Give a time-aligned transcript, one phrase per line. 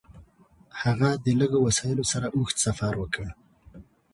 [0.81, 3.25] هغه د لږو وسایلو سره اوږد سفر وکړ.